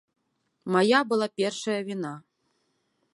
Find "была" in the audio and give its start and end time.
1.11-1.27